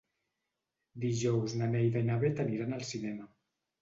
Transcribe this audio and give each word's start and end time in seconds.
Dijous 1.03 1.55
na 1.61 1.67
Neida 1.75 2.03
i 2.05 2.07
na 2.09 2.17
Bet 2.25 2.45
aniran 2.47 2.77
al 2.79 2.87
cinema. 2.93 3.29